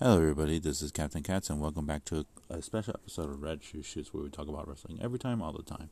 [0.00, 0.60] Hello, everybody.
[0.60, 4.14] This is Captain Katz, and welcome back to a, special episode of Red Shoe Shoots,
[4.14, 5.90] where we talk about wrestling every time, all the time.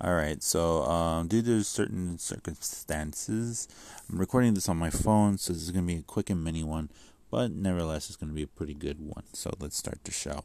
[0.00, 0.42] All right.
[0.42, 3.68] So, um, due to certain circumstances,
[4.10, 6.42] I'm recording this on my phone, so this is going to be a quick and
[6.42, 6.88] mini one,
[7.30, 9.24] but nevertheless, it's going to be a pretty good one.
[9.34, 10.44] So, let's start the show.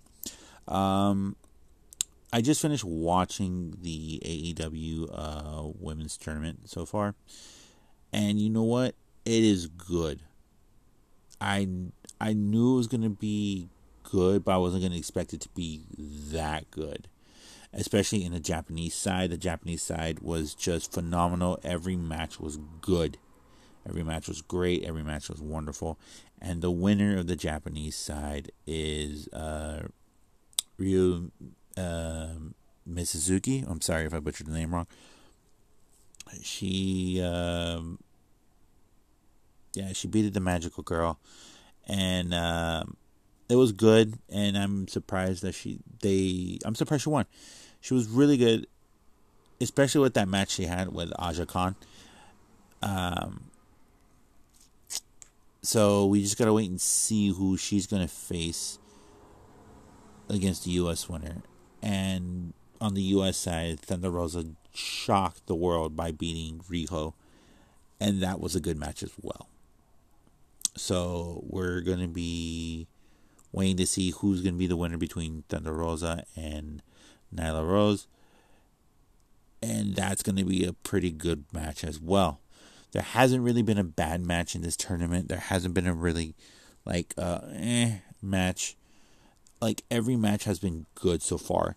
[0.68, 1.38] Um,
[2.34, 7.16] I just finished watching the AEW uh, women's tournament so far,
[8.12, 8.96] and you know what?
[9.24, 10.24] It is good.
[11.40, 11.68] I
[12.20, 13.70] I knew it was gonna be
[14.04, 15.82] good, but I wasn't gonna expect it to be
[16.32, 17.08] that good.
[17.74, 21.60] Especially in the Japanese side, the Japanese side was just phenomenal.
[21.64, 23.18] Every match was good.
[23.88, 24.84] Every match was great.
[24.84, 26.00] Every match was wonderful.
[26.42, 29.88] And the winner of the Japanese side is uh,
[30.78, 31.32] Ryu
[31.78, 32.34] uh.
[32.90, 34.88] I'm sorry if I butchered the name wrong.
[36.42, 38.00] She, um,
[39.74, 41.20] yeah, she beat the magical girl
[41.88, 42.84] and uh,
[43.50, 44.20] it was good.
[44.30, 47.26] And I'm surprised that she they I'm surprised she won.
[47.82, 48.68] She was really good,
[49.62, 51.76] especially with that match she had with Aja Kong.
[52.82, 53.46] Um,
[55.62, 58.80] so we just gotta wait and see who she's gonna face
[60.30, 61.10] against the U.S.
[61.10, 61.42] winner.
[61.82, 63.38] And on the U.S.
[63.38, 67.14] side, Thunder Rosa shocked the world by beating Riho,
[68.00, 69.48] and that was a good match as well.
[70.78, 72.88] So we're going to be
[73.52, 76.82] waiting to see who's going to be the winner between Thunder Rosa and
[77.34, 78.08] Nyla Rose.
[79.62, 82.42] And that's going to be a pretty good match as well.
[82.92, 85.28] There hasn't really been a bad match in this tournament.
[85.28, 86.36] There hasn't been a really
[86.86, 88.78] like uh eh match.
[89.60, 91.76] Like every match has been good so far.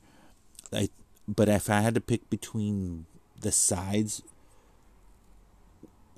[0.73, 0.89] I
[1.27, 3.07] but if I had to pick between
[3.41, 4.23] the sides,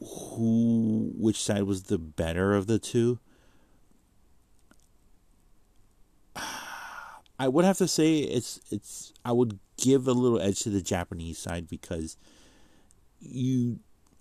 [0.04, 3.18] who which side was the better of the two.
[7.38, 10.82] I would have to say it's it's I would give a little edge to the
[10.82, 12.16] Japanese side because
[13.20, 13.80] you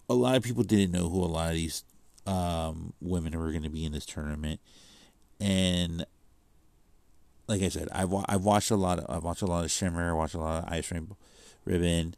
[0.10, 1.84] a lot of people didn't know who a lot of these
[2.28, 4.60] um, women were going to be in this tournament,
[5.40, 6.06] and
[7.48, 10.16] like I said, I've I've watched a lot of I've watched a lot of Shimmer,
[10.16, 11.18] watched a lot of Ice Rainbow
[11.66, 12.16] Ribbon,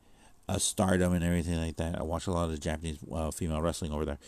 [0.47, 1.97] uh, Stardom and everything like that.
[1.97, 4.19] I watch a lot of Japanese uh, female wrestling over there.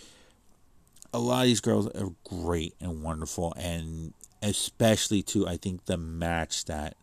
[1.13, 5.97] A lot of these girls are great and wonderful, and especially too, I think the
[5.97, 6.95] match that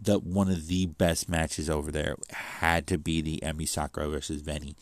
[0.00, 4.42] the one of the best matches over there had to be the Emi Sakura versus
[4.42, 4.74] Veny.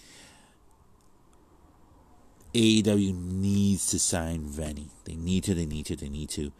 [2.54, 4.88] AEW needs to sign Veny.
[5.04, 5.54] They need to.
[5.54, 5.96] They need to.
[5.96, 6.52] They need to,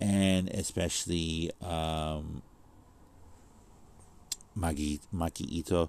[0.00, 2.42] and especially um,
[4.58, 5.88] Maki Maki Itoh.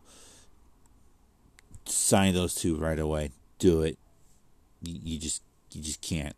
[1.86, 3.32] Sign those two right away.
[3.60, 3.98] Do it.
[4.82, 5.42] You, you just
[5.72, 6.36] you just can't.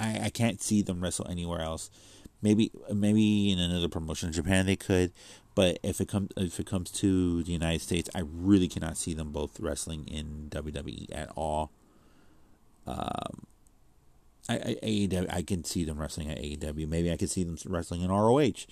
[0.00, 1.90] I, I can't see them wrestle anywhere else.
[2.40, 5.12] Maybe maybe in another promotion in Japan they could,
[5.54, 9.12] but if it comes if it comes to the United States, I really cannot see
[9.12, 11.72] them both wrestling in WWE at all.
[12.86, 13.46] Um,
[14.48, 16.88] I, I AEW I can see them wrestling at AEW.
[16.88, 18.66] Maybe I can see them wrestling in ROH.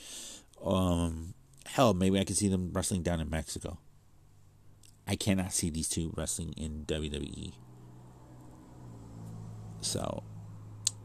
[0.64, 1.34] Um,
[1.66, 3.78] hell, maybe I could see them wrestling down in Mexico.
[5.06, 7.52] I cannot see these two wrestling in WWE.
[9.80, 10.24] So,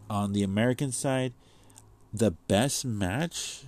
[0.09, 1.33] on the American side,
[2.13, 3.63] the best match.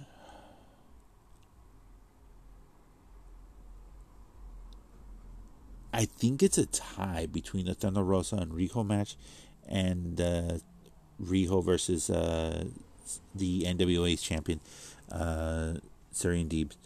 [5.96, 9.16] I think it's a tie between the Thunder Rosa and Riho match
[9.68, 10.58] and uh,
[11.20, 12.66] versus uh,
[13.36, 14.60] the NWA's champion,
[15.12, 15.76] uh,
[16.16, 16.78] Serena Deeb's.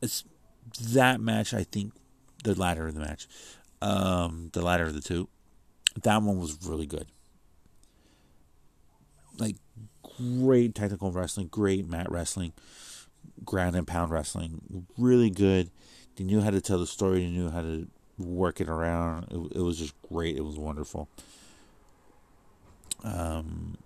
[0.00, 0.24] It's
[0.80, 1.54] that match.
[1.54, 1.92] I think
[2.44, 3.26] the latter of the match,
[3.80, 5.28] um, the latter of the two.
[6.02, 7.06] That one was really good.
[9.38, 9.56] Like
[10.18, 12.52] great technical wrestling, great mat wrestling,
[13.44, 15.70] ground and pound wrestling, really good.
[16.16, 17.20] They knew how to tell the story.
[17.20, 17.86] They knew how to
[18.18, 19.24] work it around.
[19.30, 20.36] It, it was just great.
[20.36, 21.08] It was wonderful.
[23.04, 23.76] Um,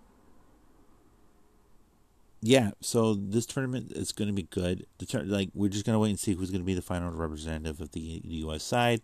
[2.46, 4.87] yeah, so this tournament is going to be good.
[4.98, 6.82] The tur- like we're just going to wait and see who's going to be the
[6.82, 8.62] final representative of the, the U.S.
[8.62, 9.02] side,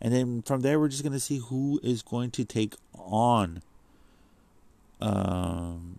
[0.00, 3.62] and then from there we're just going to see who is going to take on
[5.02, 5.98] um,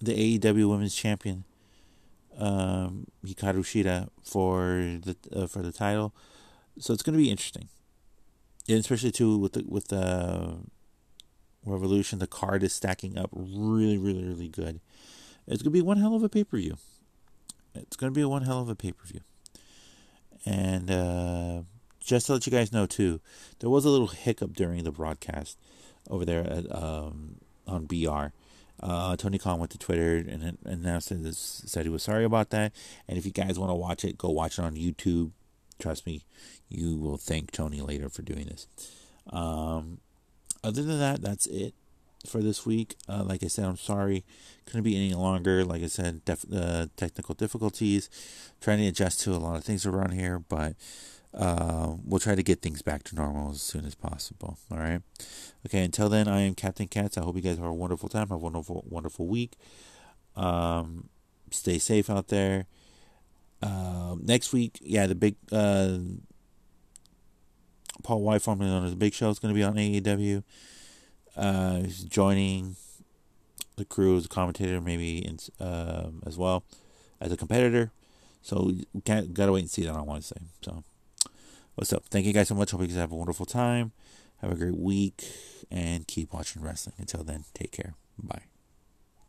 [0.00, 1.42] the AEW Women's Champion
[2.38, 6.14] um, Hikaru Shida for the uh, for the title.
[6.78, 7.68] So it's going to be interesting,
[8.68, 10.58] and especially too with the with the
[11.64, 12.20] Revolution.
[12.20, 14.80] The card is stacking up really, really, really good.
[15.46, 16.76] It's going to be one hell of a pay per view.
[17.74, 19.20] It's going to be one hell of a pay per view.
[20.44, 21.62] And uh,
[22.00, 23.20] just to let you guys know, too,
[23.60, 25.58] there was a little hiccup during the broadcast
[26.08, 28.26] over there at, um, on BR.
[28.78, 32.72] Uh, Tony Khan went to Twitter and announced this, said he was sorry about that.
[33.08, 35.32] And if you guys want to watch it, go watch it on YouTube.
[35.78, 36.24] Trust me,
[36.68, 38.66] you will thank Tony later for doing this.
[39.30, 39.98] Um,
[40.62, 41.74] other than that, that's it
[42.28, 42.96] for this week.
[43.08, 44.24] Uh, like I said, I'm sorry,
[44.66, 45.64] couldn't be any longer.
[45.64, 48.08] Like I said, def- uh, technical difficulties,
[48.60, 50.74] trying to adjust to a lot of things around here, but
[51.34, 54.58] uh, we'll try to get things back to normal as soon as possible.
[54.70, 55.02] All right.
[55.66, 55.84] Okay.
[55.84, 57.18] Until then, I am Captain Cats.
[57.18, 58.28] I hope you guys have a wonderful time.
[58.28, 59.52] Have a wonderful, wonderful week.
[60.34, 61.08] Um,
[61.50, 62.66] stay safe out there.
[63.62, 65.98] Uh, next week, yeah, the big uh,
[68.02, 70.42] Paul White, formerly known as the Big Show, is going to be on AEW.
[71.36, 72.76] Uh, joining
[73.76, 76.64] the crew as a commentator, maybe in, um, as well
[77.20, 77.92] as a competitor.
[78.42, 80.84] So we can't gotta wait and see that I want to say So
[81.74, 82.04] what's up?
[82.10, 82.70] Thank you guys so much.
[82.70, 83.92] Hope you guys have a wonderful time.
[84.40, 85.24] Have a great week
[85.70, 86.94] and keep watching wrestling.
[86.98, 87.94] Until then, take care.